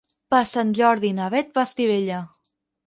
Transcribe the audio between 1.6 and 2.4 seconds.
a Estivella.